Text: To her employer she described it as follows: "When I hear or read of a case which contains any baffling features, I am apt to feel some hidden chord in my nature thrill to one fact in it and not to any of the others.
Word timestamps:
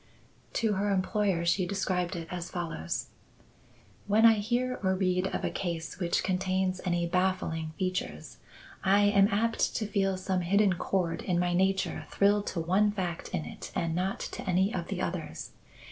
To 0.53 0.73
her 0.73 0.89
employer 0.91 1.45
she 1.45 1.67
described 1.67 2.15
it 2.15 2.27
as 2.31 2.49
follows: 2.49 3.09
"When 4.07 4.25
I 4.25 4.39
hear 4.39 4.79
or 4.81 4.95
read 4.95 5.27
of 5.27 5.43
a 5.45 5.51
case 5.51 5.99
which 5.99 6.23
contains 6.23 6.81
any 6.85 7.05
baffling 7.05 7.73
features, 7.77 8.37
I 8.83 9.01
am 9.01 9.27
apt 9.27 9.75
to 9.75 9.85
feel 9.85 10.17
some 10.17 10.41
hidden 10.41 10.73
chord 10.73 11.21
in 11.21 11.37
my 11.37 11.53
nature 11.53 12.07
thrill 12.09 12.41
to 12.45 12.59
one 12.59 12.91
fact 12.91 13.29
in 13.29 13.45
it 13.45 13.71
and 13.75 13.93
not 13.93 14.19
to 14.21 14.41
any 14.49 14.73
of 14.73 14.87
the 14.87 15.03
others. 15.03 15.51